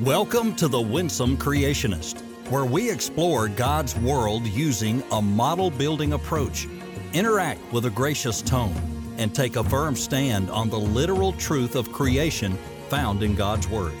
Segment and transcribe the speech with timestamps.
[0.00, 6.66] Welcome to The Winsome Creationist, where we explore God's world using a model building approach,
[7.12, 8.74] interact with a gracious tone,
[9.18, 12.56] and take a firm stand on the literal truth of creation
[12.88, 13.92] found in God's Word.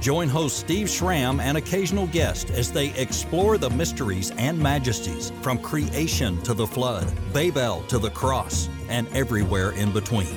[0.00, 5.58] Join host Steve Schramm and occasional guests as they explore the mysteries and majesties from
[5.58, 10.34] creation to the flood, Babel to the cross, and everywhere in between.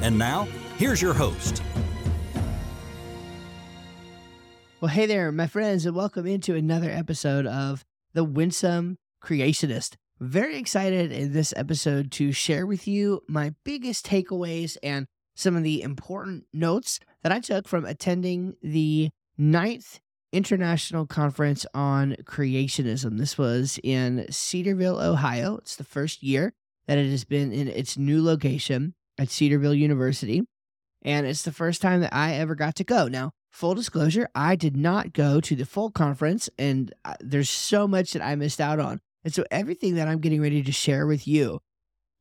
[0.00, 0.44] And now,
[0.78, 1.62] here's your host.
[4.80, 9.96] Well, hey there, my friends, and welcome into another episode of The Winsome Creationist.
[10.18, 15.64] Very excited in this episode to share with you my biggest takeaways and some of
[15.64, 20.00] the important notes that I took from attending the ninth
[20.32, 23.18] International Conference on Creationism.
[23.18, 25.58] This was in Cedarville, Ohio.
[25.58, 26.54] It's the first year
[26.86, 30.40] that it has been in its new location at Cedarville University.
[31.02, 33.08] And it's the first time that I ever got to go.
[33.08, 37.86] Now, full disclosure, I did not go to the full conference, and uh, there's so
[37.86, 39.02] much that I missed out on.
[39.22, 41.60] And so everything that I'm getting ready to share with you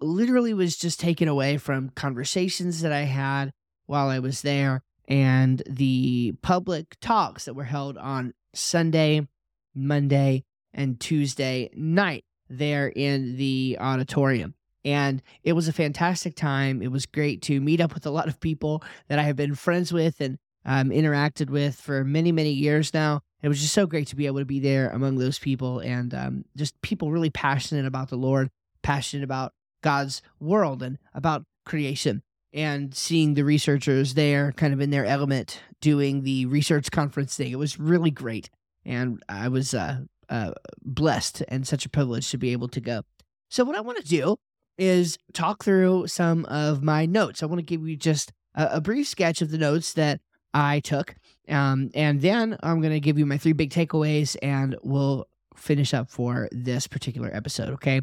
[0.01, 3.51] literally was just taken away from conversations that I had
[3.85, 9.25] while I was there and the public talks that were held on Sunday,
[9.73, 14.55] Monday, and Tuesday night there in the auditorium.
[14.83, 16.81] And it was a fantastic time.
[16.81, 19.55] It was great to meet up with a lot of people that I have been
[19.55, 23.21] friends with and um, interacted with for many, many years now.
[23.41, 26.13] It was just so great to be able to be there among those people and
[26.13, 28.49] um, just people really passionate about the Lord,
[28.83, 32.21] passionate about God's world and about creation.
[32.51, 37.51] And seeing the researchers there kind of in their element doing the research conference thing.
[37.51, 38.49] It was really great.
[38.83, 43.03] And I was uh, uh, blessed and such a privilege to be able to go.
[43.49, 44.37] So, what I want to do
[44.79, 47.43] is talk through some of my notes.
[47.43, 50.21] I want to give you just a, a brief sketch of the notes that
[50.53, 51.15] I took.
[51.47, 55.93] Um, and then I'm going to give you my three big takeaways and we'll finish
[55.93, 57.69] up for this particular episode.
[57.69, 58.01] Okay.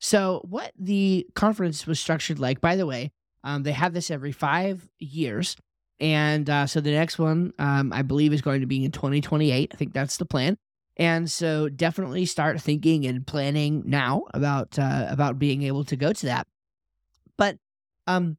[0.00, 3.10] So, what the conference was structured like, by the way,
[3.42, 5.56] um, they have this every five years.
[6.00, 9.70] And uh, so the next one, um, I believe, is going to be in 2028.
[9.72, 10.56] I think that's the plan.
[10.96, 16.12] And so definitely start thinking and planning now about uh, about being able to go
[16.12, 16.46] to that.
[17.36, 17.56] But
[18.06, 18.36] um,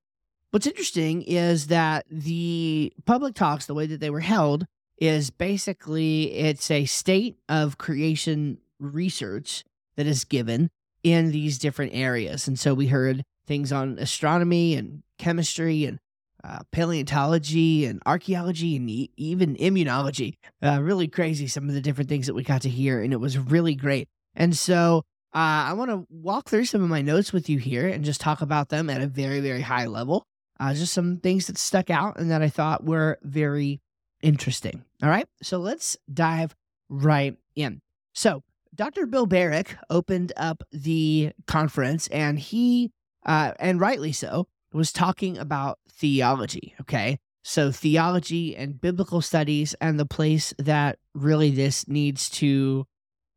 [0.52, 4.66] what's interesting is that the public talks, the way that they were held,
[4.98, 9.64] is basically it's a state of creation research
[9.96, 10.70] that is given
[11.04, 12.48] in these different areas.
[12.48, 16.00] And so we heard things on astronomy and chemistry and
[16.44, 20.36] uh, paleontology and archaeology and e- even immunology.
[20.64, 23.20] Uh, really crazy, some of the different things that we got to hear, and it
[23.20, 24.08] was really great.
[24.36, 27.88] And so uh, I want to walk through some of my notes with you here
[27.88, 30.26] and just talk about them at a very, very high level.
[30.60, 33.82] Uh, just some things that stuck out and that I thought were very
[34.22, 34.84] interesting.
[35.02, 36.56] All right, so let's dive
[36.90, 37.82] right in.
[38.14, 38.44] So,
[38.76, 39.06] Dr.
[39.06, 42.92] Bill Barrick opened up the conference and he,
[43.26, 46.76] uh, and rightly so, was talking about theology.
[46.82, 47.20] Okay.
[47.44, 52.86] So, theology and biblical studies and the place that really this needs to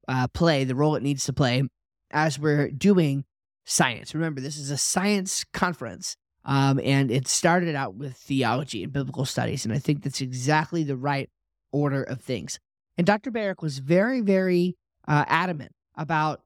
[0.09, 1.63] uh, play, the role it needs to play
[2.11, 3.25] as we're doing
[3.65, 4.15] science.
[4.15, 6.17] Remember, this is a science conference.
[6.45, 9.65] Um, and it started out with theology and biblical studies.
[9.65, 11.31] And I think that's exactly the right
[11.73, 12.59] order of things.
[12.99, 13.31] And Dr.
[13.31, 14.77] Barrick was very, very
[15.07, 16.41] uh, adamant about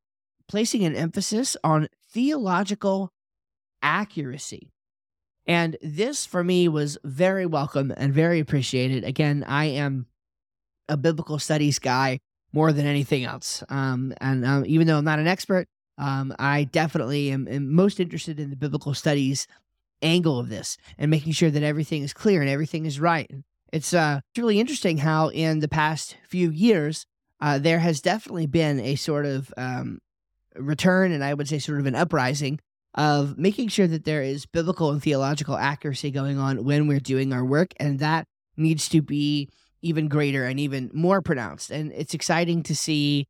[0.48, 3.10] placing an emphasis on theological
[3.82, 4.70] accuracy.
[5.46, 9.04] And this for me was very welcome and very appreciated.
[9.04, 10.06] Again, I am
[10.88, 12.18] a biblical studies guy
[12.52, 13.62] more than anything else.
[13.68, 15.66] Um, and um, even though I'm not an expert,
[15.98, 19.46] um, I definitely am, am, most interested in the biblical studies
[20.02, 23.30] angle of this and making sure that everything is clear and everything is right.
[23.72, 27.06] It's uh, really interesting how in the past few years,
[27.40, 29.98] uh, there has definitely been a sort of um,
[30.54, 32.60] return and I would say sort of an uprising
[32.94, 37.32] of making sure that there is biblical and theological accuracy going on when we're doing
[37.32, 37.74] our work.
[37.78, 38.26] And that
[38.56, 39.50] needs to be
[39.82, 41.70] even greater and even more pronounced.
[41.70, 43.26] And it's exciting to see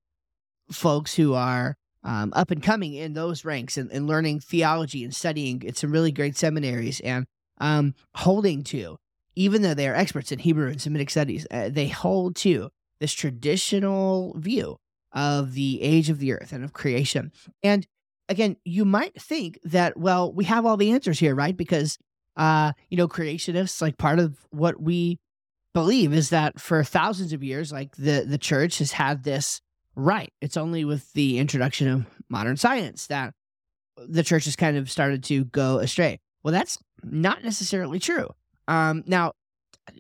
[0.70, 5.14] folks who are um, up and coming in those ranks and, and, learning theology and
[5.14, 7.26] studying at some really great seminaries and
[7.58, 8.96] um, holding to,
[9.34, 12.70] even though they are experts in Hebrew and Semitic studies, uh, they hold to
[13.00, 14.76] this traditional view
[15.12, 17.32] of the age of the earth and of creation.
[17.62, 17.84] And
[18.28, 21.56] again, you might think that, well, we have all the answers here, right?
[21.56, 21.98] Because,
[22.36, 25.18] uh, you know, creationists, like part of what we
[25.74, 29.60] believe is that for thousands of years, like the, the church has had this
[29.96, 30.32] right.
[30.40, 33.34] It's only with the introduction of modern science that
[33.96, 36.20] the church has kind of started to go astray.
[36.42, 38.28] Well, that's not necessarily true.
[38.68, 39.32] Um, now,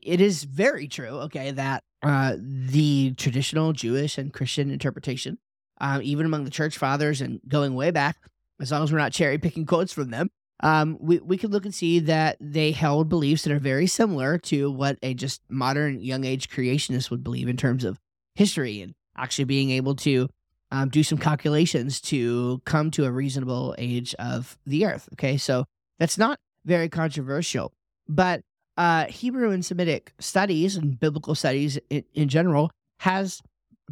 [0.02, 5.38] it is very true, okay, that uh, the traditional Jewish and Christian interpretation,
[5.80, 8.16] um, even among the church fathers and going way back,
[8.60, 11.64] as long as we're not cherry picking quotes from them, um, we, we can look
[11.64, 16.00] and see that they held beliefs that are very similar to what a just modern
[16.00, 17.98] young age creationist would believe in terms of
[18.34, 20.28] history and actually being able to
[20.70, 25.08] um, do some calculations to come to a reasonable age of the earth.
[25.14, 25.64] Okay, so
[25.98, 27.72] that's not very controversial,
[28.08, 28.42] but
[28.76, 33.40] uh, Hebrew and Semitic studies and biblical studies in, in general has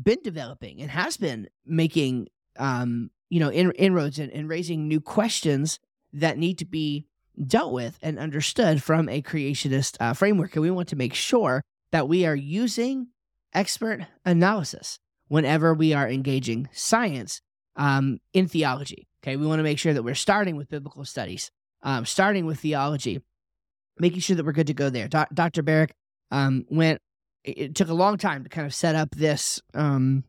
[0.03, 2.29] been developing and has been making
[2.59, 5.79] um, you know in, inroads and, raising new questions
[6.12, 7.06] that need to be
[7.47, 10.55] dealt with and understood from a creationist uh, framework.
[10.55, 13.09] And we want to make sure that we are using
[13.53, 14.99] expert analysis
[15.34, 17.42] whenever we are engaging science
[17.75, 19.08] um, in theology.
[19.20, 21.50] Okay, we want to make sure that we're starting with biblical studies,
[21.82, 23.20] um, starting with theology,
[23.98, 25.08] making sure that we're good to go there.
[25.08, 25.64] Do- Dr.
[25.64, 25.92] Barrick
[26.31, 27.00] um, went.
[27.42, 29.60] It took a long time to kind of set up this.
[29.75, 30.22] Um,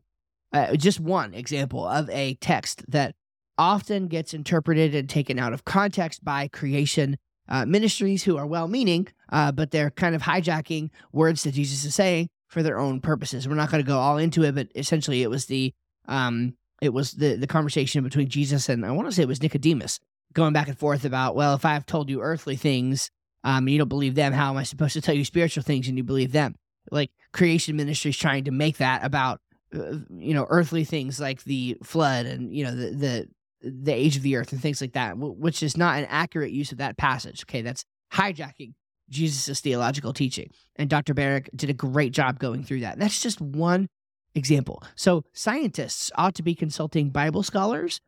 [0.52, 3.14] uh, just one example of a text that
[3.56, 7.16] often gets interpreted and taken out of context by creation
[7.48, 11.84] uh, ministries who are well meaning, uh, but they're kind of hijacking words that Jesus
[11.84, 13.48] is saying for their own purposes.
[13.48, 15.74] We're not going to go all into it, but essentially it was the
[16.08, 19.42] um, it was the the conversation between Jesus and I want to say it was
[19.42, 19.98] Nicodemus
[20.32, 23.10] going back and forth about well, if I've told you earthly things,
[23.44, 25.96] um, you don't believe them, how am I supposed to tell you spiritual things and
[25.96, 26.54] you believe them?
[26.90, 29.40] Like creation ministries trying to make that about
[29.74, 33.28] uh, you know earthly things like the flood and you know the the
[33.62, 36.70] the age of the earth and things like that, which is not an accurate use
[36.70, 37.42] of that passage.
[37.42, 38.74] Okay, that's hijacking
[39.08, 40.50] Jesus' theological teaching.
[40.76, 41.14] And Dr.
[41.14, 42.98] Barrick did a great job going through that.
[42.98, 43.88] That's just one
[44.34, 44.82] example.
[44.94, 48.00] So scientists ought to be consulting Bible scholars,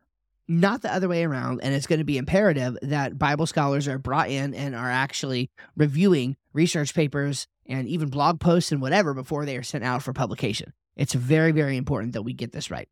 [0.47, 1.61] not the other way around.
[1.63, 5.49] And it's going to be imperative that Bible scholars are brought in and are actually
[5.75, 10.13] reviewing research papers and even blog posts and whatever before they are sent out for
[10.13, 10.73] publication.
[10.95, 12.89] It's very, very important that we get this right.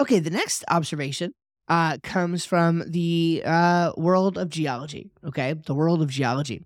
[0.00, 1.32] Okay, the next observation
[1.68, 5.10] uh, comes from the uh, world of geology.
[5.24, 6.62] Okay, the world of geology.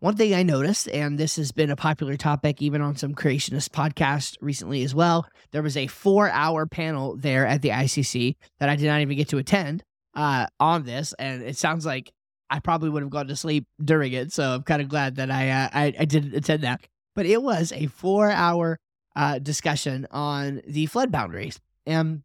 [0.00, 3.68] One thing I noticed, and this has been a popular topic even on some creationist
[3.68, 8.68] podcasts recently as well, there was a four hour panel there at the ICC that
[8.68, 9.84] I did not even get to attend
[10.14, 11.14] uh, on this.
[11.20, 12.12] And it sounds like
[12.50, 14.32] I probably would have gone to sleep during it.
[14.32, 16.80] So I'm kind of glad that I, uh, I, I, didn't attend that.
[17.14, 18.80] But it was a four hour
[19.14, 21.60] uh, discussion on the flood boundaries.
[21.86, 22.24] And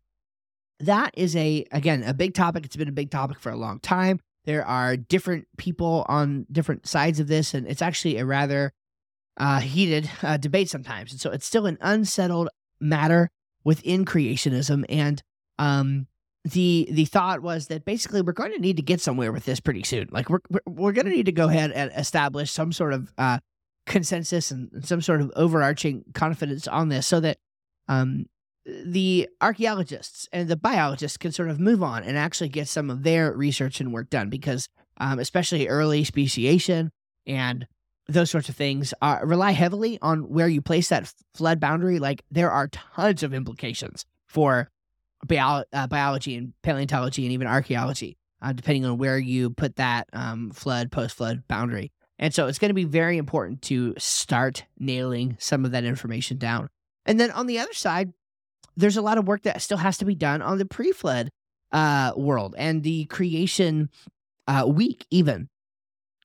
[0.79, 2.65] that is a again a big topic.
[2.65, 4.19] It's been a big topic for a long time.
[4.45, 8.73] There are different people on different sides of this and it's actually a rather
[9.37, 11.11] uh, heated uh, debate sometimes.
[11.11, 13.29] And so it's still an unsettled matter
[13.63, 14.85] within creationism.
[14.89, 15.21] And
[15.59, 16.07] um,
[16.43, 19.59] the the thought was that basically we're going to need to get somewhere with this
[19.59, 20.07] pretty soon.
[20.11, 23.39] Like we're we're, going to need to go ahead and establish some sort of uh,
[23.85, 27.37] consensus and some sort of overarching confidence on this so that
[27.87, 28.25] um,
[28.67, 33.03] the archaeologists and the biologists can sort of move on and actually get some of
[33.03, 34.67] their research and work done because
[34.97, 36.91] um, especially early speciation
[37.25, 37.67] and
[38.07, 41.99] those sorts of things uh, rely heavily on where you place that flood boundary.
[41.99, 44.69] Like there are tons of implications for
[45.25, 50.07] bio- uh, biology and paleontology and even archaeology uh, depending on where you put that
[50.13, 51.91] um, flood post flood boundary.
[52.19, 56.37] And so it's going to be very important to start nailing some of that information
[56.37, 56.67] down.
[57.05, 58.13] And then on the other side
[58.77, 61.29] there's a lot of work that still has to be done on the pre-flood
[61.73, 63.89] uh, world and the creation
[64.47, 65.49] uh, week, even.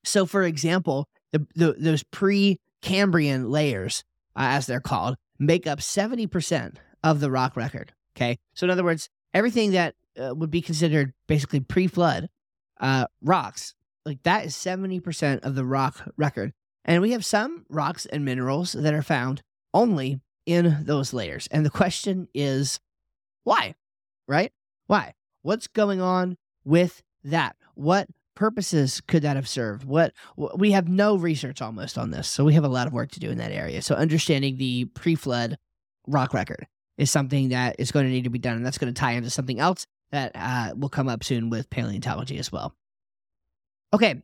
[0.05, 4.03] So, for example, the, the those pre-Cambrian layers,
[4.35, 7.91] uh, as they're called, make up seventy percent of the rock record.
[8.15, 12.29] Okay, so in other words, everything that uh, would be considered basically pre-flood
[12.79, 13.73] uh, rocks,
[14.05, 16.53] like that is seventy percent of the rock record.
[16.85, 19.41] And we have some rocks and minerals that are found
[19.73, 21.47] only in those layers.
[21.51, 22.79] And the question is
[23.43, 23.75] why?
[24.27, 24.51] Right?
[24.87, 25.13] Why?
[25.41, 27.55] What's going on with that?
[27.75, 29.83] What purposes could that have served?
[29.83, 32.27] What we have no research almost on this.
[32.27, 33.81] So we have a lot of work to do in that area.
[33.81, 35.57] So understanding the pre-flood
[36.07, 38.93] rock record is something that is going to need to be done and that's going
[38.93, 42.75] to tie into something else that uh, will come up soon with paleontology as well.
[43.93, 44.21] Okay,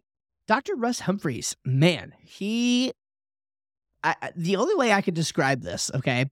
[0.48, 0.76] Dr.
[0.76, 2.92] Russ Humphreys, man, he
[4.04, 6.30] I, the only way I could describe this, okay,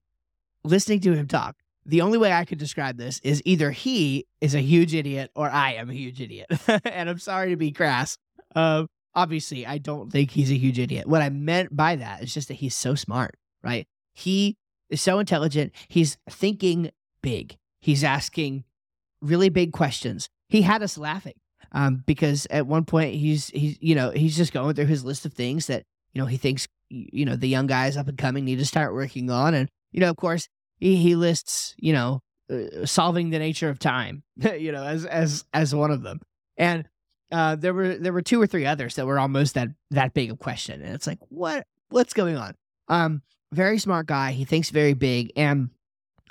[0.63, 1.55] listening to him talk,
[1.85, 5.49] the only way I could describe this is either he is a huge idiot or
[5.49, 6.47] I am a huge idiot.
[6.85, 8.17] and I'm sorry to be crass.
[8.55, 11.07] Um, obviously, I don't think he's a huge idiot.
[11.07, 13.87] What I meant by that is just that he's so smart, right?
[14.13, 14.57] He
[14.89, 15.73] is so intelligent.
[15.87, 17.57] He's thinking big.
[17.79, 18.65] He's asking
[19.21, 20.29] really big questions.
[20.49, 21.35] He had us laughing
[21.71, 25.25] um, because at one point he's he's you know he's just going through his list
[25.25, 25.83] of things that
[26.13, 28.93] you know he thinks you know the young guys up and coming need to start
[28.93, 29.53] working on.
[29.53, 30.47] And you know, of course,
[30.79, 35.45] he, he lists you know uh, solving the nature of time, you know, as as
[35.53, 36.19] as one of them.
[36.57, 36.87] And
[37.31, 40.31] uh, there were there were two or three others that were almost that that big
[40.31, 42.55] of question, and it's like what what's going on?
[42.87, 43.21] Um,
[43.51, 44.31] very smart guy.
[44.31, 45.69] He thinks very big, and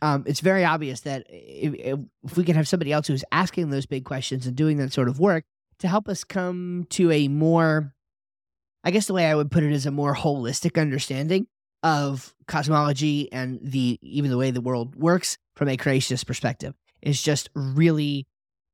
[0.03, 1.75] um, it's very obvious that if,
[2.25, 5.09] if we can have somebody else who's asking those big questions and doing that sort
[5.09, 5.45] of work
[5.79, 7.95] to help us come to a more,
[8.87, 11.49] I guess the way I would put it is a more holistic understanding
[11.83, 17.21] of cosmology and the even the way the world works from a creationist perspective is
[17.21, 18.29] just really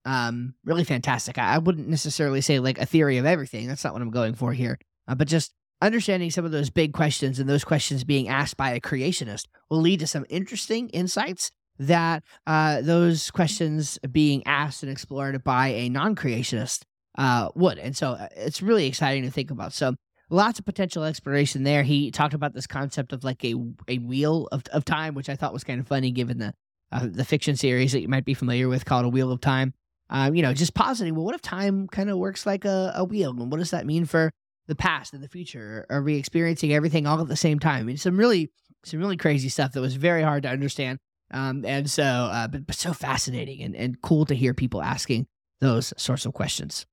[0.04, 1.38] um really fantastic.
[1.38, 3.66] I, I, wouldn't necessarily say like a theory of everything.
[3.66, 4.78] That's not what i'm going for here.
[5.09, 8.73] Uh, but just understanding some of those big questions and those questions being asked by
[8.73, 14.92] a creationist will lead to some interesting insights that uh, those questions being asked and
[14.92, 16.83] explored by a non-creationist
[17.19, 19.95] uh, would and so uh, it's really exciting to think about so
[20.31, 23.54] lots of potential exploration there he talked about this concept of like a,
[23.88, 26.54] a wheel of, of time which i thought was kind of funny given the
[26.90, 29.75] uh, the fiction series that you might be familiar with called a wheel of time
[30.11, 33.04] um, you know just positing well what if time kind of works like a, a
[33.04, 34.31] wheel and what does that mean for
[34.66, 35.87] the past and the future?
[35.90, 37.81] Are we experiencing everything all at the same time?
[37.81, 38.50] I mean, some really,
[38.85, 40.99] some really crazy stuff that was very hard to understand.
[41.31, 45.26] Um, and so, uh, but, but so fascinating and, and cool to hear people asking
[45.61, 46.87] those sorts of questions.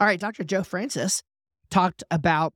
[0.00, 0.44] All right, Dr.
[0.44, 1.22] Joe Francis
[1.70, 2.54] talked about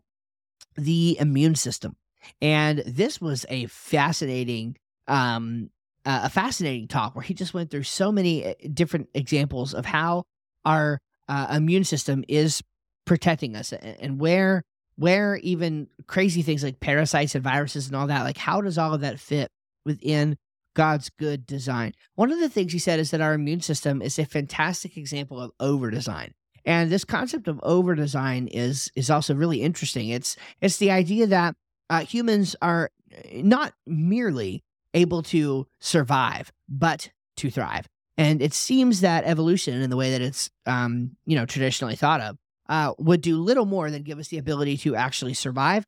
[0.76, 1.96] the immune system.
[2.40, 4.76] And this was a fascinating,
[5.08, 5.70] um,
[6.06, 9.86] uh, a fascinating talk where he just went through so many uh, different examples of
[9.86, 10.24] how
[10.64, 12.62] our uh, immune system is
[13.04, 14.62] protecting us and where
[14.96, 18.94] where even crazy things like parasites and viruses and all that like how does all
[18.94, 19.50] of that fit
[19.84, 20.36] within
[20.74, 21.92] God's good design.
[22.14, 25.40] One of the things he said is that our immune system is a fantastic example
[25.40, 26.32] of over design.
[26.64, 30.08] And this concept of over design is is also really interesting.
[30.08, 31.56] It's it's the idea that
[31.90, 34.62] uh, humans are eh, not merely
[34.94, 37.88] able to survive, but to thrive.
[38.16, 42.20] And it seems that evolution, in the way that it's um, you know traditionally thought
[42.20, 42.36] of,
[42.68, 45.84] uh, would do little more than give us the ability to actually survive,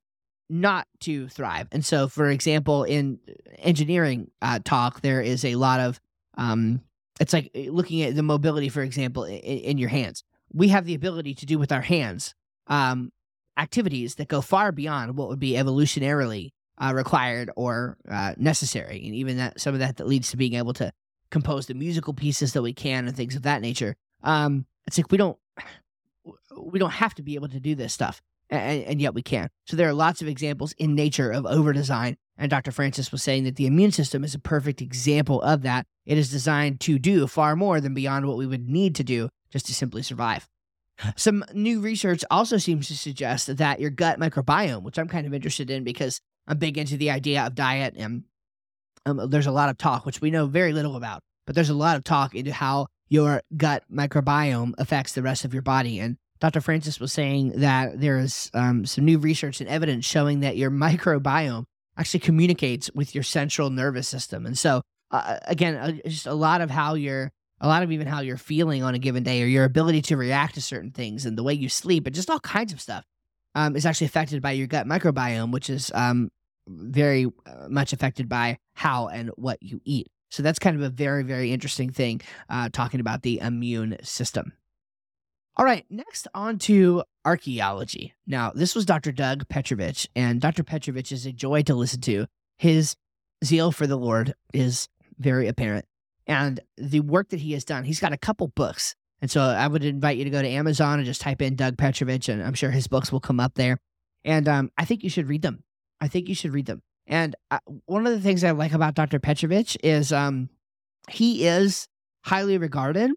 [0.50, 1.68] not to thrive.
[1.70, 3.18] And so, for example, in
[3.58, 6.00] engineering uh, talk, there is a lot of
[6.36, 6.80] um,
[7.20, 10.24] it's like eh, looking at the mobility, for example, in, in your hands.
[10.54, 12.34] We have the ability to do with our hands
[12.68, 13.10] um,
[13.56, 19.14] activities that go far beyond what would be evolutionarily uh, required or uh, necessary, and
[19.14, 20.92] even that some of that that leads to being able to
[21.30, 23.96] compose the musical pieces that we can and things of that nature.
[24.22, 25.38] Um, it's like we don't
[26.60, 28.20] we don't have to be able to do this stuff,
[28.50, 29.48] and, and yet we can.
[29.66, 32.16] So there are lots of examples in nature of over design.
[32.36, 32.72] And Dr.
[32.72, 35.86] Francis was saying that the immune system is a perfect example of that.
[36.04, 39.28] It is designed to do far more than beyond what we would need to do
[39.54, 40.48] just to simply survive.
[41.14, 45.32] Some new research also seems to suggest that your gut microbiome, which I'm kind of
[45.32, 48.24] interested in because I'm big into the idea of diet and
[49.06, 51.74] um, there's a lot of talk, which we know very little about, but there's a
[51.74, 56.00] lot of talk into how your gut microbiome affects the rest of your body.
[56.00, 56.60] And Dr.
[56.60, 60.70] Francis was saying that there is um, some new research and evidence showing that your
[60.70, 61.64] microbiome
[61.96, 64.46] actually communicates with your central nervous system.
[64.46, 64.82] And so,
[65.12, 67.30] uh, again, uh, just a lot of how you're,
[67.64, 70.18] a lot of even how you're feeling on a given day or your ability to
[70.18, 73.06] react to certain things and the way you sleep and just all kinds of stuff
[73.54, 76.30] um, is actually affected by your gut microbiome, which is um,
[76.68, 80.08] very uh, much affected by how and what you eat.
[80.30, 84.52] So that's kind of a very, very interesting thing uh, talking about the immune system.
[85.56, 88.12] All right, next on to archaeology.
[88.26, 89.10] Now, this was Dr.
[89.10, 90.64] Doug Petrovich, and Dr.
[90.64, 92.26] Petrovich is a joy to listen to.
[92.58, 92.94] His
[93.42, 95.86] zeal for the Lord is very apparent.
[96.26, 98.94] And the work that he has done, he's got a couple books.
[99.20, 101.78] And so I would invite you to go to Amazon and just type in Doug
[101.78, 103.78] Petrovich, and I'm sure his books will come up there.
[104.24, 105.62] And um, I think you should read them.
[106.00, 106.82] I think you should read them.
[107.06, 109.18] And uh, one of the things I like about Dr.
[109.18, 110.48] Petrovich is um,
[111.10, 111.86] he is
[112.24, 113.10] highly regarded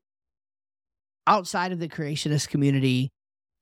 [1.26, 3.12] outside of the creationist community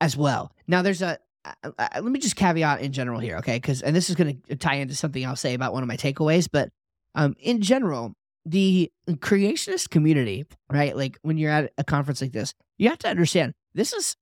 [0.02, 0.52] as well.
[0.68, 3.58] Now, there's a uh, uh, let me just caveat in general here, okay?
[3.58, 5.98] Because and this is going to tie into something I'll say about one of my
[5.98, 6.70] takeaways, but
[7.14, 8.14] um, in general,
[8.46, 10.96] the creationist community, right?
[10.96, 14.16] Like when you're at a conference like this, you have to understand this is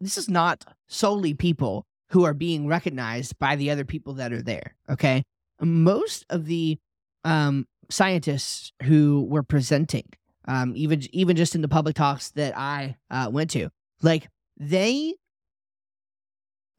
[0.00, 4.42] this is not solely people who are being recognized by the other people that are
[4.42, 4.76] there.
[4.88, 5.22] Okay,
[5.60, 6.78] most of the
[7.24, 10.04] um, scientists who were presenting
[10.46, 13.70] um, even even just in the public talks that I uh, went to,
[14.02, 15.14] like they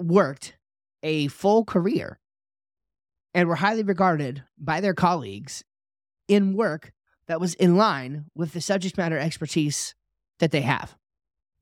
[0.01, 0.57] worked
[1.03, 2.19] a full career
[3.33, 5.63] and were highly regarded by their colleagues
[6.31, 6.93] in work
[7.27, 9.93] that was in line with the subject matter expertise
[10.39, 10.95] that they have.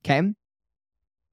[0.05, 0.33] Okay.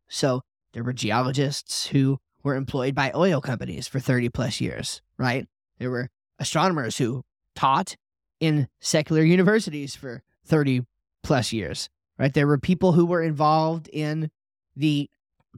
[0.08, 0.40] So
[0.72, 5.46] there were geologists who were employed by oil companies for 30 plus years, right?
[5.78, 7.24] There were astronomers who
[7.54, 7.96] taught
[8.40, 10.82] in secular universities for 30
[11.22, 12.32] plus years, right?
[12.32, 14.30] There were people who were involved in
[14.74, 15.10] the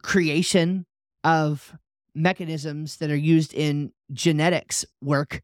[0.02, 0.85] creation
[1.23, 1.76] of
[2.14, 5.42] mechanisms that are used in genetics work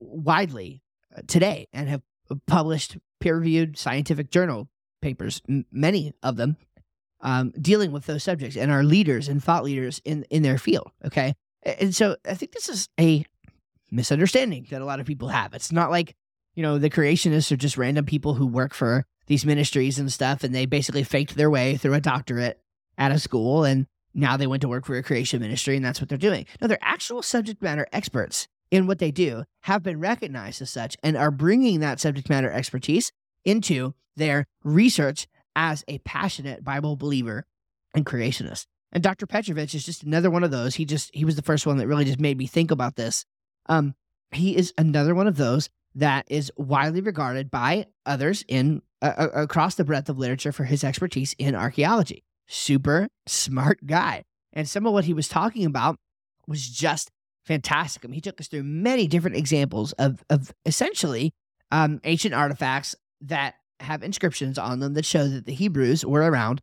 [0.00, 0.82] widely
[1.26, 2.02] today and have
[2.46, 4.68] published peer reviewed scientific journal
[5.02, 6.56] papers, m- many of them
[7.20, 10.90] um, dealing with those subjects and are leaders and thought leaders in, in their field.
[11.04, 11.34] Okay.
[11.62, 13.24] And so I think this is a
[13.90, 15.52] misunderstanding that a lot of people have.
[15.52, 16.14] It's not like,
[16.54, 20.42] you know, the creationists are just random people who work for these ministries and stuff
[20.42, 22.60] and they basically faked their way through a doctorate
[22.96, 26.00] at a school and now they went to work for a creation ministry and that's
[26.00, 26.46] what they're doing.
[26.60, 30.96] No, they're actual subject matter experts in what they do, have been recognized as such,
[31.02, 33.12] and are bringing that subject matter expertise
[33.44, 37.46] into their research as a passionate Bible believer
[37.94, 38.66] and creationist.
[38.92, 39.26] And Dr.
[39.26, 40.74] Petrovich is just another one of those.
[40.74, 43.24] He just he was the first one that really just made me think about this.
[43.66, 43.94] Um,
[44.32, 49.74] he is another one of those that is widely regarded by others in uh, across
[49.74, 52.22] the breadth of literature for his expertise in archaeology.
[52.46, 54.24] Super smart guy.
[54.52, 55.96] And some of what he was talking about
[56.46, 57.10] was just
[57.44, 58.04] fantastic.
[58.04, 61.32] I mean, he took us through many different examples of of essentially
[61.70, 66.60] um, ancient artifacts that have inscriptions on them that show that the Hebrews were around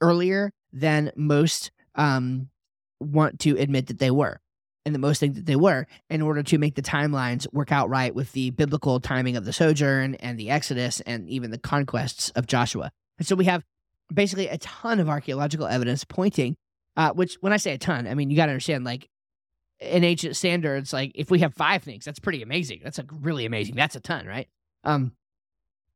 [0.00, 2.48] earlier than most um,
[3.00, 4.40] want to admit that they were,
[4.84, 7.88] and the most think that they were, in order to make the timelines work out
[7.88, 12.30] right with the biblical timing of the sojourn and the Exodus and even the conquests
[12.30, 12.90] of Joshua.
[13.18, 13.64] And so we have
[14.12, 16.56] basically a ton of archaeological evidence pointing,
[16.96, 19.08] uh, which when I say a ton, I mean you got to understand like
[19.82, 22.80] in ancient standards, like if we have five things, that's pretty amazing.
[22.82, 23.76] That's like really amazing.
[23.76, 24.48] That's a ton, right?
[24.84, 25.12] Um,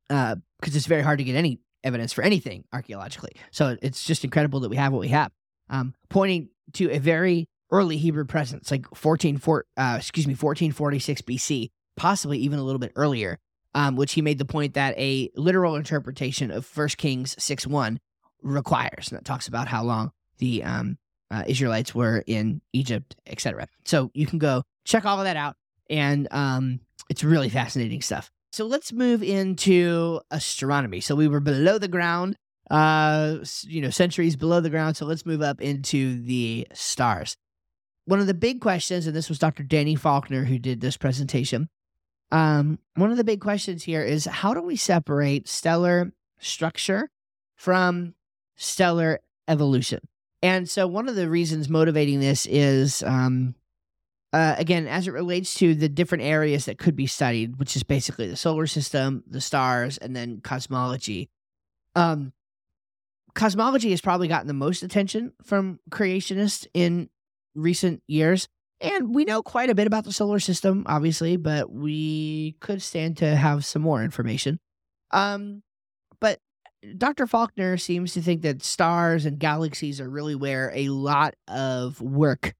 [0.09, 3.31] uh, because it's very hard to get any evidence for anything archaeologically.
[3.51, 5.31] So it's just incredible that we have what we have.
[5.69, 11.21] Um, pointing to a very early Hebrew presence, like 14, four, uh, excuse me, 1446
[11.21, 13.39] BC, possibly even a little bit earlier,
[13.75, 17.99] um, which he made the point that a literal interpretation of First Kings 6 1
[18.41, 19.09] requires.
[19.09, 20.97] And that talks about how long the um,
[21.31, 23.67] uh, Israelites were in Egypt, etc.
[23.85, 25.55] So you can go check all of that out,
[25.89, 28.31] and um, it's really fascinating stuff.
[28.51, 31.01] So let's move into astronomy.
[31.01, 32.37] So we were below the ground,
[32.71, 34.97] uh, you know, centuries below the ground.
[34.97, 37.37] So let's move up into the stars.
[38.05, 39.63] One of the big questions, and this was Dr.
[39.63, 41.67] Danny Faulkner who did this presentation.
[42.31, 47.09] Um, one of the big questions here is how do we separate stellar structure
[47.55, 48.15] from
[48.55, 49.99] stellar evolution?
[50.41, 53.55] And so, one of the reasons motivating this is, um,
[54.33, 57.83] uh, again, as it relates to the different areas that could be studied, which is
[57.83, 61.29] basically the solar system, the stars, and then cosmology.
[61.95, 62.33] Um,
[63.33, 67.09] cosmology has probably gotten the most attention from creationists in
[67.55, 68.47] recent years.
[68.79, 73.17] And we know quite a bit about the solar system, obviously, but we could stand
[73.17, 74.59] to have some more information.
[75.09, 75.63] Um,
[76.19, 76.39] but
[76.97, 77.27] Dr.
[77.27, 82.53] Faulkner seems to think that stars and galaxies are really where a lot of work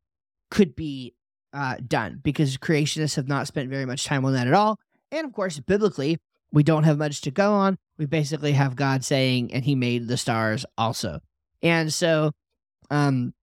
[0.49, 1.13] could be
[1.53, 4.79] uh, done because creationists have not spent very much time on that at all.
[5.11, 6.17] And of course, biblically,
[6.51, 7.77] we don't have much to go on.
[7.97, 11.19] We basically have God saying, and He made the stars also.
[11.61, 12.31] And so,
[12.89, 13.33] um,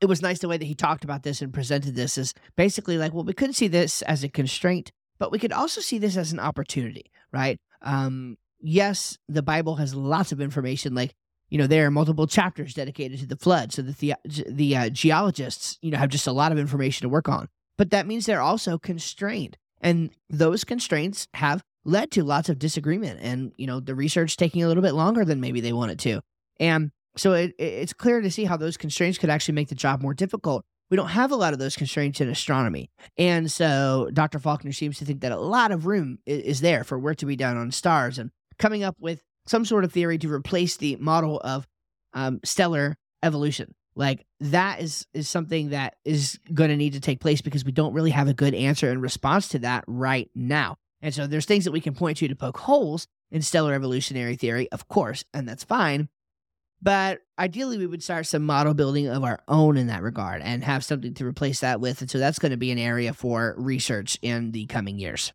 [0.00, 2.98] it was nice the way that he talked about this and presented this as basically
[2.98, 6.16] like, well, we could see this as a constraint, but we could also see this
[6.16, 7.58] as an opportunity, right?
[7.82, 10.94] Um, yes, the Bible has lots of information.
[10.94, 11.14] Like,
[11.48, 14.88] you know, there are multiple chapters dedicated to the flood, so the the, the uh,
[14.88, 17.48] geologists, you know, have just a lot of information to work on.
[17.78, 23.20] But that means they're also constrained, and those constraints have led to lots of disagreement,
[23.22, 26.20] and you know, the research taking a little bit longer than maybe they wanted to.
[26.58, 30.02] And so it, it's clear to see how those constraints could actually make the job
[30.02, 30.64] more difficult.
[30.90, 32.90] We don't have a lot of those constraints in astronomy.
[33.18, 34.38] And so Dr.
[34.38, 37.34] Faulkner seems to think that a lot of room is, there for work to be
[37.34, 41.40] done on stars and coming up with some sort of theory to replace the model
[41.40, 41.66] of
[42.14, 43.74] um, stellar evolution.
[43.94, 47.72] Like that is is something that is going to need to take place because we
[47.72, 50.76] don't really have a good answer in response to that right now.
[51.00, 54.36] And so there's things that we can point to to poke holes in stellar evolutionary
[54.36, 56.08] theory, of course, and that's fine.
[56.82, 60.62] But ideally, we would start some model building of our own in that regard and
[60.62, 62.02] have something to replace that with.
[62.02, 65.32] And so that's going to be an area for research in the coming years.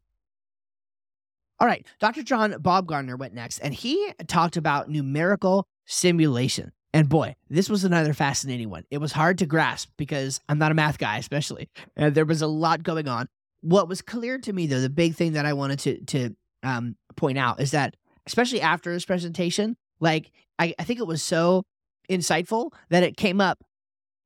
[1.61, 2.23] All right, Dr.
[2.23, 6.71] John Baumgardner went next, and he talked about numerical simulation.
[6.91, 8.83] And boy, this was another fascinating one.
[8.89, 11.69] It was hard to grasp because I'm not a math guy, especially.
[11.95, 13.27] And there was a lot going on.
[13.61, 16.95] What was clear to me, though, the big thing that I wanted to to um,
[17.15, 17.95] point out is that,
[18.25, 21.61] especially after his presentation, like I, I think it was so
[22.09, 23.63] insightful that it came up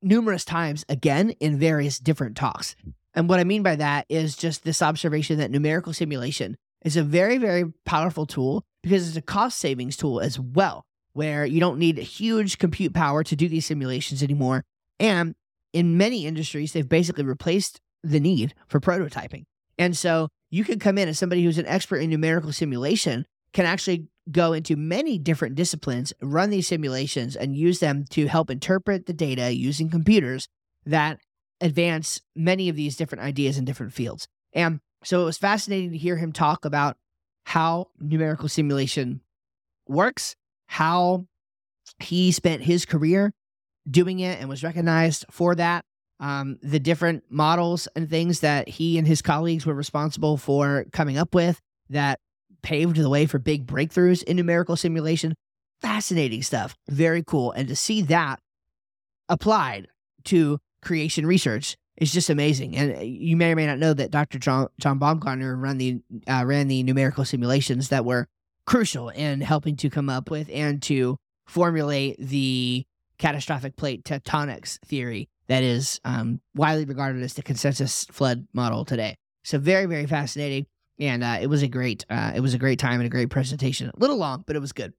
[0.02, 2.78] numerous times again in various different talks.
[3.14, 7.04] And what I mean by that is just this observation that numerical simulation is a
[7.04, 11.80] very, very powerful tool because it's a cost savings tool as well, where you don't
[11.80, 14.64] need huge compute power to do these simulations anymore.
[15.00, 15.36] And
[15.74, 19.46] in many industries, they've basically replaced the need for prototyping.
[19.78, 23.66] And so you can come in as somebody who's an expert in numerical simulation can
[23.66, 29.06] actually go into many different disciplines, run these simulations, and use them to help interpret
[29.06, 30.48] the data using computers
[30.86, 31.20] that
[31.62, 34.28] advance many of these different ideas in different fields.
[34.54, 36.98] And so it was fascinating to hear him talk about
[37.46, 39.22] how numerical simulation
[39.88, 40.36] works,
[40.68, 41.28] how
[42.00, 43.34] he spent his career
[43.90, 45.86] doing it and was recognized for that.
[46.20, 51.18] Um, the different models and things that he and his colleagues were responsible for coming
[51.18, 52.20] up with that
[52.64, 55.36] paved the way for big breakthroughs in numerical simulation.
[55.82, 56.76] Fascinating stuff.
[56.90, 57.52] Very cool.
[57.52, 58.40] And to see that
[59.30, 59.88] applied
[60.26, 62.76] to creation research is just amazing.
[62.76, 64.40] And uh, you may or may not know that Dr.
[64.40, 68.28] John, John Baumgardner ran the, uh, ran the numerical simulations that were
[68.66, 72.86] crucial in helping to come up with and to formulate the
[73.18, 79.16] catastrophic plate tectonics theory that is um, widely regarded as the consensus flood model today.
[79.44, 80.66] So very, very fascinating
[81.00, 83.30] and uh, it was a great uh, it was a great time and a great
[83.30, 83.90] presentation.
[83.90, 84.94] A little long, but it was good.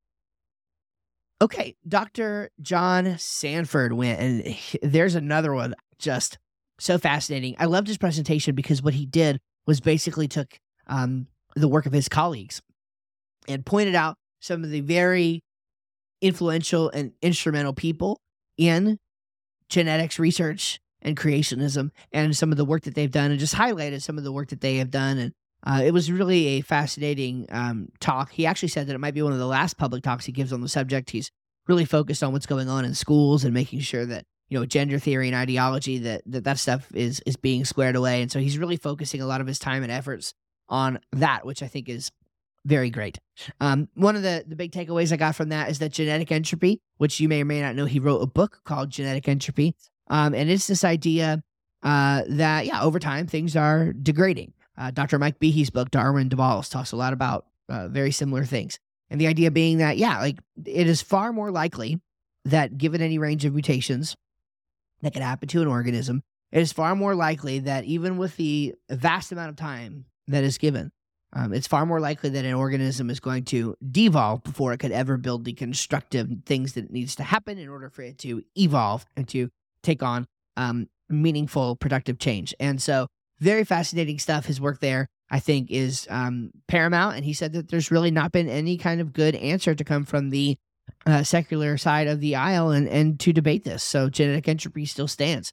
[1.40, 2.50] Okay, Dr.
[2.60, 6.38] John Sanford went, and there's another one just
[6.78, 7.56] so fascinating.
[7.58, 11.92] I loved his presentation because what he did was basically took um, the work of
[11.92, 12.60] his colleagues
[13.48, 15.42] and pointed out some of the very
[16.20, 18.20] influential and instrumental people
[18.56, 18.98] in
[19.68, 24.02] genetics research and creationism and some of the work that they've done and just highlighted
[24.02, 25.32] some of the work that they have done and
[25.66, 28.30] uh, it was really a fascinating um, talk.
[28.30, 30.52] He actually said that it might be one of the last public talks he gives
[30.52, 31.10] on the subject.
[31.10, 31.30] He's
[31.66, 34.98] really focused on what's going on in schools and making sure that you know gender
[34.98, 38.22] theory and ideology that that, that stuff is is being squared away.
[38.22, 40.34] And so he's really focusing a lot of his time and efforts
[40.68, 42.10] on that, which I think is
[42.66, 43.18] very great.
[43.60, 46.80] Um, one of the, the big takeaways I got from that is that genetic entropy,
[46.98, 49.74] which you may or may not know, he wrote a book called Genetic Entropy.
[50.08, 51.42] Um, and it's this idea
[51.84, 54.52] uh, that, yeah, over time things are degrading.
[54.76, 55.18] Uh, Dr.
[55.18, 58.78] Mike Behe's book, Darwin Wallace, talks a lot about uh, very similar things.
[59.10, 62.00] And the idea being that, yeah, like it is far more likely
[62.44, 64.16] that given any range of mutations
[65.02, 68.74] that could happen to an organism, it is far more likely that even with the
[68.90, 70.92] vast amount of time that is given,
[71.32, 74.92] um, it's far more likely that an organism is going to devolve before it could
[74.92, 78.42] ever build the constructive things that it needs to happen in order for it to
[78.56, 79.50] evolve and to
[79.82, 82.54] take on um, meaningful, productive change.
[82.58, 84.46] And so very fascinating stuff.
[84.46, 87.16] His work there, I think, is um, paramount.
[87.16, 90.04] And he said that there's really not been any kind of good answer to come
[90.04, 90.56] from the
[91.06, 93.82] uh, secular side of the aisle and, and to debate this.
[93.82, 95.52] So genetic entropy still stands.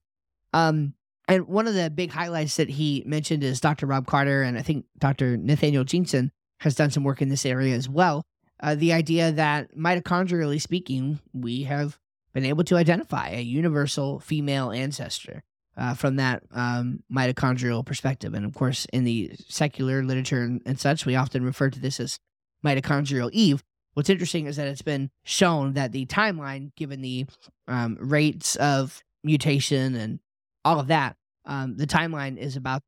[0.53, 0.93] Um,
[1.27, 3.85] and one of the big highlights that he mentioned is Dr.
[3.85, 5.37] Rob Carter, and I think Dr.
[5.37, 8.23] Nathaniel Jeanson has done some work in this area as well.
[8.59, 11.97] Uh, the idea that mitochondrially speaking, we have
[12.33, 15.43] been able to identify a universal female ancestor
[15.77, 18.33] uh, from that um, mitochondrial perspective.
[18.33, 21.99] And of course, in the secular literature and, and, such, we often refer to this
[21.99, 22.19] as
[22.65, 23.63] mitochondrial Eve.
[23.93, 27.25] What's interesting is that it's been shown that the timeline, given the
[27.67, 30.19] um, rates of mutation and
[30.65, 32.81] all of that, um, the timeline is about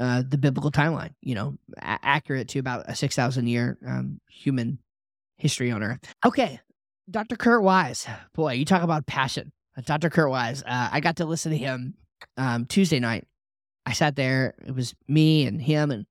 [0.00, 4.78] uh, the biblical timeline, you know, a- accurate to about a 6,000 year um, human
[5.36, 6.00] history on Earth.
[6.24, 6.60] Okay.
[7.10, 7.36] Dr.
[7.36, 9.52] Kurt Wise, boy, you talk about passion.
[9.84, 10.08] Dr.
[10.10, 10.62] Kurt Wise.
[10.62, 11.94] Uh, I got to listen to him
[12.36, 13.26] um, Tuesday night.
[13.86, 14.54] I sat there.
[14.66, 16.06] It was me and him and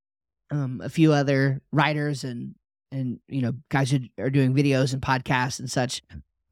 [0.51, 2.55] um, a few other writers and
[2.93, 6.01] and you know guys who are doing videos and podcasts and such.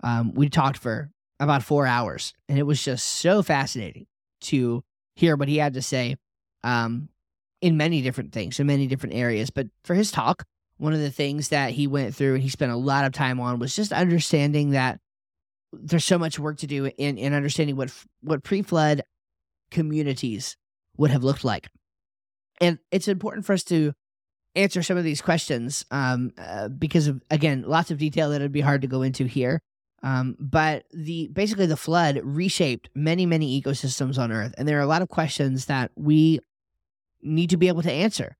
[0.03, 4.07] Um, we talked for about four hours, and it was just so fascinating
[4.41, 4.83] to
[5.15, 6.15] hear what he had to say
[6.63, 7.09] um,
[7.61, 9.51] in many different things, in many different areas.
[9.51, 10.43] But for his talk,
[10.77, 13.39] one of the things that he went through and he spent a lot of time
[13.39, 14.99] on was just understanding that
[15.71, 19.03] there's so much work to do in in understanding what what pre-flood
[19.69, 20.57] communities
[20.97, 21.69] would have looked like,
[22.59, 23.93] and it's important for us to
[24.55, 28.51] answer some of these questions um, uh, because of again lots of detail that would
[28.51, 29.61] be hard to go into here.
[30.03, 34.83] Um, but the basically the flood reshaped many many ecosystems on Earth, and there are
[34.83, 36.39] a lot of questions that we
[37.21, 38.35] need to be able to answer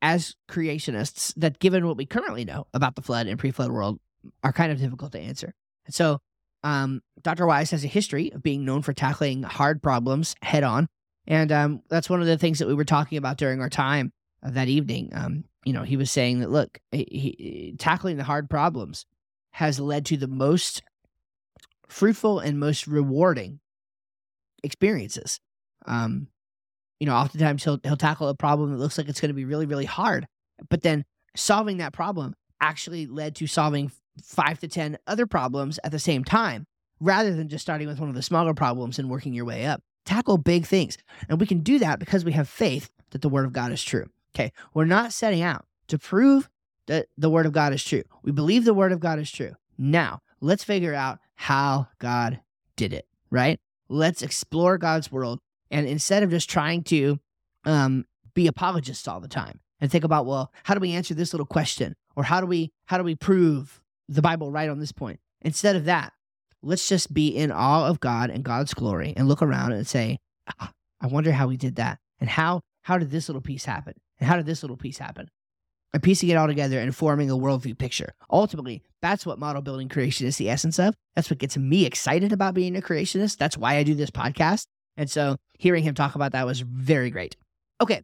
[0.00, 1.34] as creationists.
[1.36, 3.98] That given what we currently know about the flood and pre-flood world,
[4.42, 5.54] are kind of difficult to answer.
[5.86, 6.20] And so
[6.62, 7.46] um, Dr.
[7.46, 10.88] Wise has a history of being known for tackling hard problems head on.
[11.26, 14.12] And um, that's one of the things that we were talking about during our time
[14.54, 15.10] that evening.
[15.14, 19.04] Um, you know, he was saying that, look, he, he, tackling the hard problems
[19.50, 20.82] has led to the most
[21.88, 23.60] fruitful and most rewarding
[24.62, 25.40] experiences.
[25.86, 26.28] Um,
[27.00, 29.44] you know, oftentimes he'll he'll tackle a problem that looks like it's going to be
[29.44, 30.26] really really hard,
[30.70, 31.04] but then
[31.36, 33.90] solving that problem actually led to solving
[34.22, 36.66] five to ten other problems at the same time,
[37.00, 39.82] rather than just starting with one of the smaller problems and working your way up.
[40.04, 40.96] Tackle big things,
[41.28, 43.82] and we can do that because we have faith that the Word of God is
[43.82, 44.06] true.
[44.36, 46.50] Okay, we're not setting out to prove
[46.88, 48.02] that the Word of God is true.
[48.22, 49.52] We believe the Word of God is true.
[49.78, 52.40] Now, let's figure out how God
[52.76, 53.58] did it, right?
[53.88, 55.40] Let's explore God's world.
[55.70, 57.18] And instead of just trying to
[57.64, 61.32] um, be apologists all the time and think about, well, how do we answer this
[61.32, 61.96] little question?
[62.14, 65.18] Or how do we how do we prove the Bible right on this point?
[65.40, 66.12] Instead of that,
[66.62, 70.18] let's just be in awe of God and God's glory and look around and say,
[70.60, 72.00] ah, I wonder how we did that.
[72.20, 73.94] And how how did this little piece happen?
[74.18, 75.28] And how did this little piece happen?
[75.96, 78.12] and piecing it all together and forming a worldview picture.
[78.30, 80.94] Ultimately, that's what model building creation is the essence of.
[81.14, 83.38] That's what gets me excited about being a creationist.
[83.38, 84.66] That's why I do this podcast.
[84.98, 87.36] And so hearing him talk about that was very great.
[87.80, 88.02] Okay.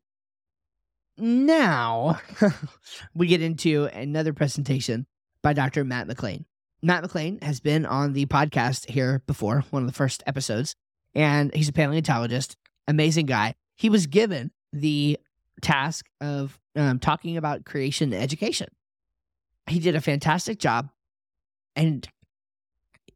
[1.19, 2.19] Now
[3.15, 5.07] we get into another presentation
[5.43, 5.85] by Dr.
[5.85, 6.47] Matt McLain.
[6.83, 10.75] Matt McLain has been on the podcast here before, one of the first episodes,
[11.15, 12.57] and he's a paleontologist,
[12.89, 13.55] amazing guy.
[13.77, 15.19] He was given the
[15.61, 18.69] task of um, talking about creation and education.
[19.69, 20.89] He did a fantastic job,
[21.77, 22.07] and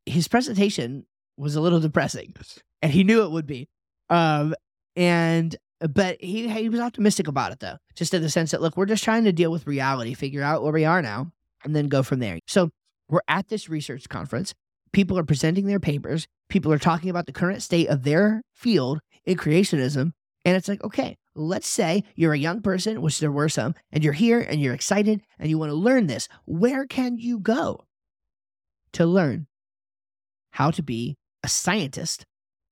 [0.04, 2.34] his presentation was a little depressing,
[2.82, 3.68] and he knew it would be.
[4.08, 4.54] Um,
[4.94, 8.76] and but he he was optimistic about it though, just in the sense that look,
[8.76, 11.32] we're just trying to deal with reality, figure out where we are now,
[11.64, 12.38] and then go from there.
[12.46, 12.70] So
[13.08, 14.54] we're at this research conference.
[14.92, 16.26] People are presenting their papers.
[16.48, 20.12] People are talking about the current state of their field in creationism,
[20.44, 24.02] and it's like, okay, let's say you're a young person, which there were some, and
[24.02, 26.28] you're here and you're excited and you want to learn this.
[26.44, 27.84] Where can you go
[28.92, 29.46] to learn
[30.50, 32.24] how to be a scientist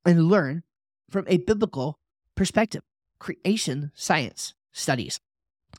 [0.05, 0.62] and learn
[1.11, 1.98] from a biblical
[2.35, 2.83] perspective?
[3.18, 5.20] Creation science studies.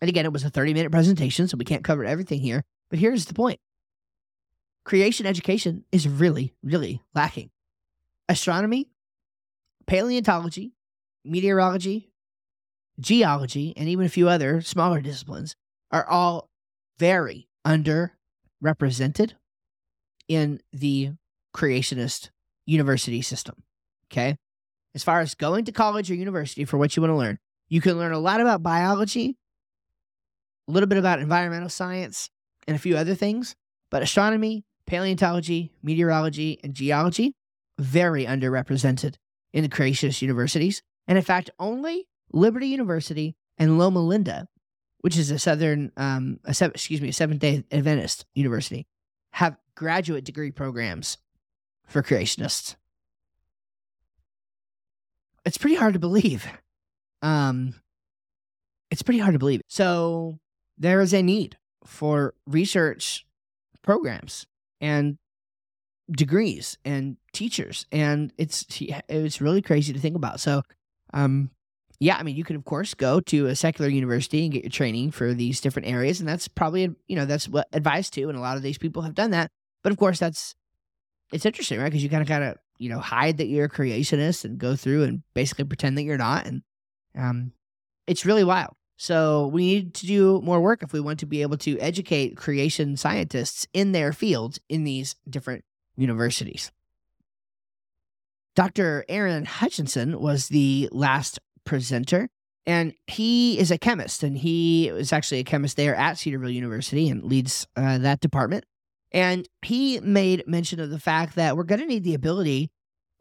[0.01, 2.63] And again, it was a 30 minute presentation, so we can't cover everything here.
[2.89, 3.59] But here's the point
[4.83, 7.49] creation education is really, really lacking.
[8.29, 8.89] Astronomy,
[9.87, 10.73] paleontology,
[11.23, 12.11] meteorology,
[12.99, 15.55] geology, and even a few other smaller disciplines
[15.91, 16.49] are all
[16.97, 19.33] very underrepresented
[20.27, 21.11] in the
[21.55, 22.29] creationist
[22.65, 23.63] university system.
[24.11, 24.37] Okay.
[24.93, 27.81] As far as going to college or university for what you want to learn, you
[27.81, 29.37] can learn a lot about biology,
[30.67, 32.29] a little bit about environmental science,
[32.67, 33.55] and a few other things.
[33.91, 37.33] But astronomy, paleontology, meteorology, and geology,
[37.77, 39.15] very underrepresented
[39.53, 40.81] in the creationist universities.
[41.07, 44.47] And in fact, only Liberty University and Loma Linda,
[44.99, 48.85] which is a southern, um, a se- excuse me, a Seventh Day Adventist university,
[49.31, 51.17] have graduate degree programs
[51.87, 52.75] for creationists.
[55.45, 56.45] It's pretty hard to believe.
[57.21, 57.75] Um,
[58.91, 59.61] it's pretty hard to believe.
[59.67, 60.39] So
[60.77, 63.25] there is a need for research
[63.81, 64.45] programs
[64.81, 65.17] and
[66.11, 68.65] degrees and teachers, and it's
[69.07, 70.39] it's really crazy to think about.
[70.39, 70.63] So,
[71.13, 71.51] um,
[71.99, 74.71] yeah, I mean, you can of course go to a secular university and get your
[74.71, 78.37] training for these different areas, and that's probably you know that's what advised to, and
[78.37, 79.51] a lot of these people have done that.
[79.83, 80.55] But of course, that's
[81.31, 81.85] it's interesting, right?
[81.85, 84.75] Because you kind of kind of you know hide that you're a creationist and go
[84.75, 86.61] through and basically pretend that you're not, and
[87.17, 87.51] um,
[88.07, 88.75] it's really wild.
[88.97, 92.37] So we need to do more work if we want to be able to educate
[92.37, 95.65] creation scientists in their fields in these different
[95.97, 96.71] universities.
[98.55, 99.03] Dr.
[99.09, 102.29] Aaron Hutchinson was the last presenter.
[102.65, 107.09] And he is a chemist, and he is actually a chemist there at Cedarville University
[107.09, 108.65] and leads uh, that department.
[109.11, 112.71] And he made mention of the fact that we're going to need the ability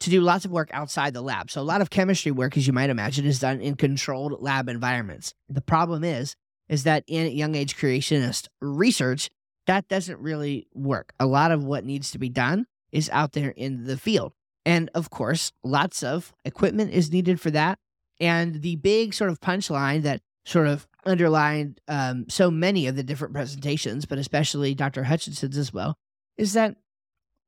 [0.00, 1.50] to do lots of work outside the lab.
[1.50, 4.68] So, a lot of chemistry work, as you might imagine, is done in controlled lab
[4.68, 5.34] environments.
[5.48, 6.36] The problem is,
[6.68, 9.30] is that in young age creationist research,
[9.66, 11.12] that doesn't really work.
[11.20, 14.32] A lot of what needs to be done is out there in the field.
[14.66, 17.78] And of course, lots of equipment is needed for that.
[18.20, 23.02] And the big sort of punchline that sort of underlined um, so many of the
[23.02, 25.04] different presentations, but especially Dr.
[25.04, 25.96] Hutchinson's as well,
[26.36, 26.76] is that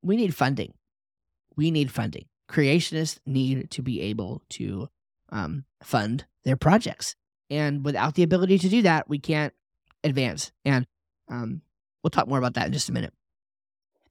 [0.03, 0.75] we need funding.
[1.57, 2.27] We need funding.
[2.51, 4.89] Creationists need to be able to
[5.31, 7.17] um, fund their projects.
[7.51, 9.53] And without the ability to do that, we can't
[10.05, 10.53] advance.
[10.65, 10.87] And
[11.29, 11.63] um,
[12.03, 13.13] we'll talk more about that in just a minute.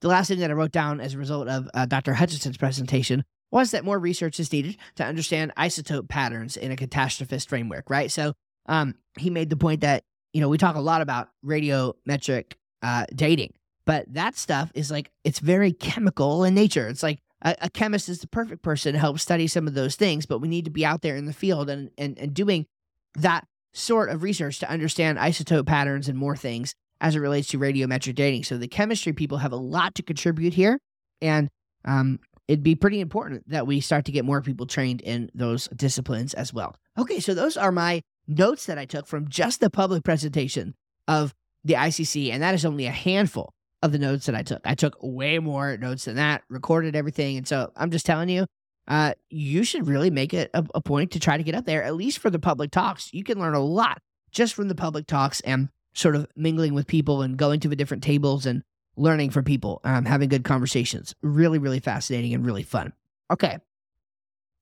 [0.02, 2.14] The last thing that I wrote down as a result of uh, Dr.
[2.14, 3.24] Hutchinson's presentation
[3.56, 8.12] was that more research is needed to understand isotope patterns in a catastrophist framework, right?
[8.12, 8.34] So
[8.66, 13.06] um, he made the point that, you know, we talk a lot about radiometric uh,
[13.16, 13.54] dating,
[13.86, 16.90] but that stuff is like, it's very chemical in nature.
[16.90, 19.96] It's like a, a chemist is the perfect person to help study some of those
[19.96, 22.66] things, but we need to be out there in the field and, and, and doing
[23.14, 27.58] that sort of research to understand isotope patterns and more things as it relates to
[27.58, 28.44] radiometric dating.
[28.44, 30.78] So the chemistry people have a lot to contribute here.
[31.22, 31.50] And
[31.86, 35.68] um, it'd be pretty important that we start to get more people trained in those
[35.70, 36.76] disciplines as well.
[36.98, 40.76] Okay, so those are my notes that I took from just the public presentation
[41.08, 44.62] of the ICC, and that is only a handful of the notes that I took.
[44.66, 48.46] I took way more notes than that, recorded everything, and so I'm just telling you,
[48.88, 51.84] uh, you should really make it a, a point to try to get up there,
[51.84, 53.10] at least for the public talks.
[53.14, 54.00] You can learn a lot
[54.32, 57.76] just from the public talks and sort of mingling with people and going to the
[57.76, 58.64] different tables and
[58.98, 61.16] learning from people, um, having good conversations.
[61.22, 62.94] Really, really fascinating and really fun.
[63.32, 63.58] Okay.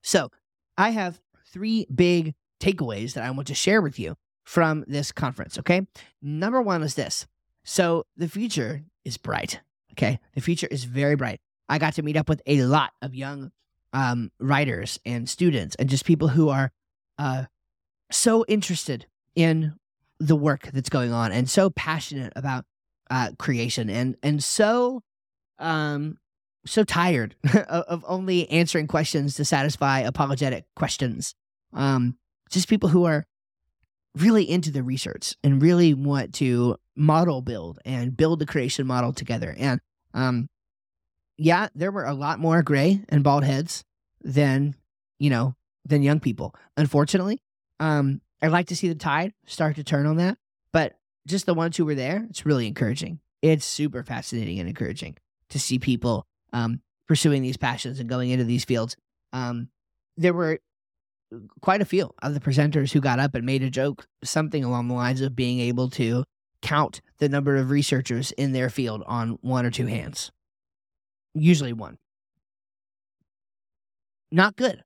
[0.02, 0.30] So
[0.76, 1.20] I have
[1.52, 5.58] three big takeaways that I want to share with you from this conference.
[5.58, 5.86] Okay.
[6.20, 7.26] Number one is this.
[7.64, 9.60] So the future is bright.
[9.92, 10.18] Okay.
[10.34, 11.40] The future is very bright.
[11.68, 13.52] I got to meet up with a lot of young
[13.92, 16.72] um, writers and students and just people who are
[17.18, 17.44] uh,
[18.10, 19.74] so interested in
[20.20, 22.64] the work that's going on and so passionate about
[23.14, 23.88] uh, creation.
[23.88, 25.02] And and so
[25.60, 26.18] um
[26.66, 27.36] so tired
[27.68, 31.34] of, only answering questions to satisfy apologetic questions.
[31.72, 32.16] Um
[32.50, 33.24] just people who are
[34.16, 39.12] really into the research and really want to model build and build the creation model
[39.12, 39.54] together.
[39.56, 39.80] And
[40.12, 40.48] um
[41.36, 43.84] yeah there were a lot more gray and bald heads
[44.22, 44.74] than
[45.20, 47.40] you know than young people unfortunately.
[47.78, 50.36] Um I'd like to see the tide start to turn on that.
[50.72, 50.94] But
[51.26, 53.20] just the ones who were there, it's really encouraging.
[53.42, 55.16] It's super fascinating and encouraging
[55.50, 58.96] to see people um, pursuing these passions and going into these fields.
[59.32, 59.68] Um,
[60.16, 60.60] there were
[61.60, 64.88] quite a few of the presenters who got up and made a joke, something along
[64.88, 66.24] the lines of being able to
[66.62, 70.32] count the number of researchers in their field on one or two hands,
[71.34, 71.98] usually one.
[74.32, 74.82] Not good.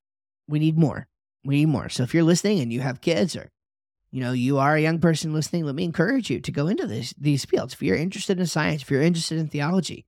[0.49, 1.07] We need more.
[1.45, 1.89] We need more.
[1.89, 3.49] So if you're listening and you have kids or
[4.11, 6.87] you know, you are a young person listening, let me encourage you to go into
[6.87, 7.75] this, these fields.
[7.75, 10.07] If you're interested in science, if you're interested in theology,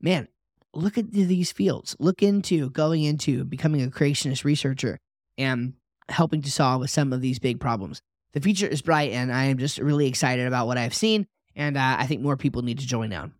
[0.00, 0.28] man,
[0.74, 1.96] look at these fields.
[1.98, 4.98] Look into going into becoming a creationist researcher
[5.38, 5.74] and
[6.08, 8.00] helping to solve some of these big problems.
[8.32, 11.76] The future is bright, and I am just really excited about what I've seen, and
[11.76, 13.30] uh, I think more people need to join now.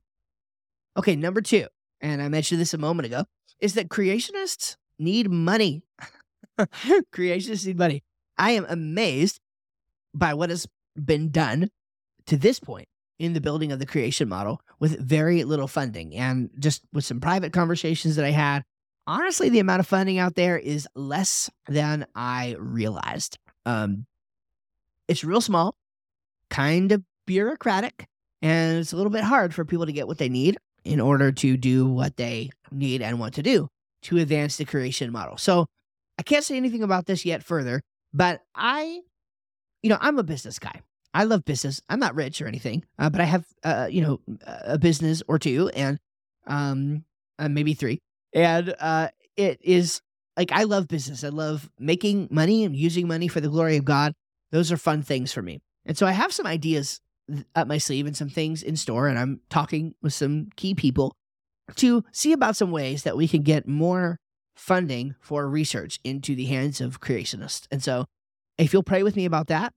[0.97, 1.66] Okay, number two,
[2.01, 3.25] and I mentioned this a moment ago,
[3.61, 5.83] is that creationists need money.
[6.59, 8.03] creationists need money.
[8.38, 9.40] I am amazed
[10.19, 11.71] by what has been done
[12.27, 16.51] to this point in the building of the creation model with very little funding and
[16.59, 18.63] just with some private conversations that I had.
[19.07, 23.39] Honestly, the amount of funding out there is less than I realized.
[23.65, 24.07] Um,
[25.07, 25.77] it's real small,
[26.51, 28.07] kind of bureaucratic,
[28.43, 31.33] and it's a little bit hard for people to get what they need in order
[31.33, 33.69] to do what they need and want to do
[34.03, 35.37] to advance the creation model.
[35.37, 35.67] So
[36.19, 39.01] I can't say anything about this yet further, but I
[39.87, 40.81] you know, I'm a business guy.
[41.14, 41.81] I love business.
[41.88, 45.38] I'm not rich or anything, uh, but I have, uh, you know, a business or
[45.38, 46.01] two and
[46.49, 47.05] um,
[47.38, 48.01] uh, maybe three.
[48.33, 50.03] And uh, it is
[50.37, 51.22] like I love business.
[51.22, 54.12] I love making money and using money for the glory of God.
[54.51, 55.61] Those are fun things for me.
[55.85, 57.01] And so I have some ideas
[57.55, 59.07] up my sleeve and some things in store.
[59.07, 61.14] And I'm talking with some key people
[61.77, 64.18] to see about some ways that we can get more
[64.57, 67.68] funding for research into the hands of creationists.
[67.70, 68.07] And so
[68.59, 69.72] if you'll pray with me about that,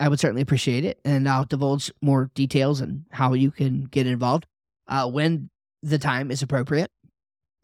[0.00, 1.00] I would certainly appreciate it.
[1.04, 4.46] And I'll divulge more details and how you can get involved
[4.86, 5.50] uh, when
[5.82, 6.90] the time is appropriate.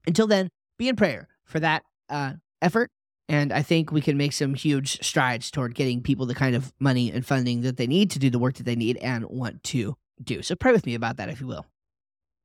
[0.07, 2.90] Until then, be in prayer for that uh, effort.
[3.29, 6.73] And I think we can make some huge strides toward getting people the kind of
[6.79, 9.62] money and funding that they need to do the work that they need and want
[9.64, 10.42] to do.
[10.42, 11.64] So pray with me about that, if you will.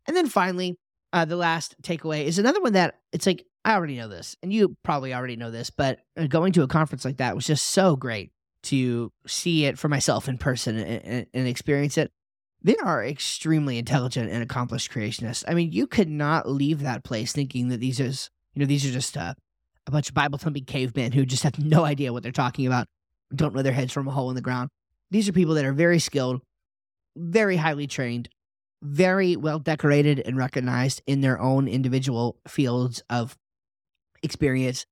[0.08, 0.78] And then finally,
[1.12, 4.54] uh, the last takeaway is another one that it's like I already know this, and
[4.54, 7.68] you probably already know this, but uh, going to a conference like that was just
[7.68, 8.32] so great
[8.64, 12.12] to see it for myself in person and, and, experience it.
[12.62, 15.46] They are extremely intelligent and accomplished creationists.
[15.48, 18.10] I mean, you could not leave that place thinking that these are,
[18.54, 19.36] you know, these are just a
[19.90, 22.88] bunch of Bible thumping cavemen who just have no idea what they're talking about,
[23.34, 24.70] don't know their heads from a hole in the ground.
[25.12, 26.42] These are people that are very skilled,
[27.16, 28.30] very highly trained,
[28.82, 33.38] very well decorated and recognized in their own individual fields of
[34.22, 34.86] experience.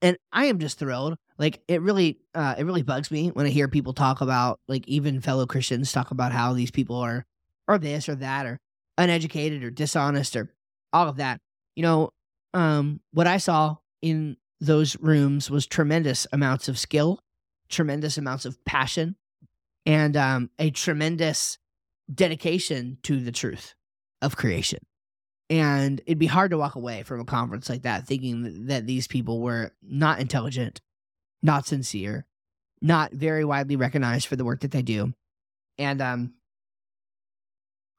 [0.00, 1.16] And I am just thrilled.
[1.38, 4.86] Like it really uh it really bugs me when I hear people talk about like
[4.88, 7.24] even fellow Christians talk about how these people are
[7.66, 8.58] or this or that or
[8.96, 10.52] uneducated or dishonest or
[10.92, 11.40] all of that.
[11.76, 12.10] You know,
[12.54, 17.20] um what I saw in those rooms was tremendous amounts of skill,
[17.68, 19.16] tremendous amounts of passion,
[19.86, 21.58] and um, a tremendous
[22.12, 23.74] dedication to the truth
[24.22, 24.80] of creation.
[25.50, 29.06] And it'd be hard to walk away from a conference like that thinking that these
[29.06, 30.80] people were not intelligent,
[31.42, 32.26] not sincere,
[32.80, 35.12] not very widely recognized for the work that they do.
[35.78, 36.34] And um,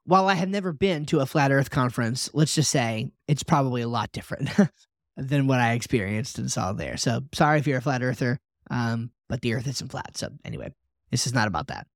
[0.05, 3.81] while I have never been to a flat earth conference, let's just say it's probably
[3.81, 4.49] a lot different
[5.17, 6.97] than what I experienced and saw there.
[6.97, 10.17] So sorry if you're a flat earther, um, but the earth isn't flat.
[10.17, 10.73] So anyway,
[11.11, 11.87] this is not about that.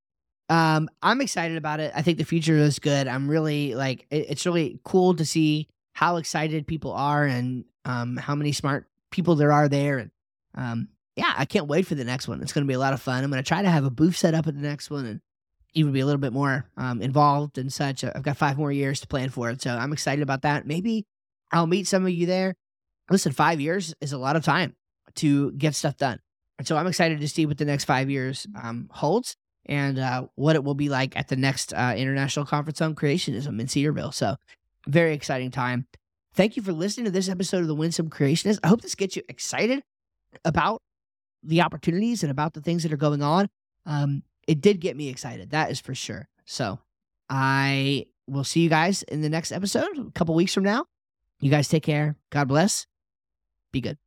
[0.48, 1.92] Um, I'm excited about it.
[1.94, 3.08] I think the future is good.
[3.08, 8.16] I'm really like, it, it's really cool to see how excited people are and um,
[8.16, 9.98] how many smart people there are there.
[9.98, 10.10] And
[10.54, 12.42] um, yeah, I can't wait for the next one.
[12.42, 13.22] It's going to be a lot of fun.
[13.22, 15.20] I'm going to try to have a booth set up at the next one and
[15.74, 18.04] even be a little bit more um, involved and such.
[18.04, 19.62] I've got five more years to plan for it.
[19.62, 20.66] So I'm excited about that.
[20.66, 21.06] Maybe
[21.52, 22.54] I'll meet some of you there.
[23.10, 24.74] Listen, five years is a lot of time
[25.16, 26.18] to get stuff done.
[26.58, 29.36] And so I'm excited to see what the next five years um, holds
[29.66, 33.60] and uh, what it will be like at the next uh, International Conference on Creationism
[33.60, 34.12] in Cedarville.
[34.12, 34.36] So,
[34.86, 35.86] very exciting time.
[36.34, 38.60] Thank you for listening to this episode of the Winsome Creationist.
[38.62, 39.82] I hope this gets you excited
[40.44, 40.82] about
[41.44, 43.48] the opportunities and about the things that are going on.
[43.86, 46.28] Um, it did get me excited, that is for sure.
[46.44, 46.78] So,
[47.28, 50.86] I will see you guys in the next episode a couple weeks from now.
[51.40, 52.16] You guys take care.
[52.30, 52.86] God bless.
[53.72, 53.98] Be good.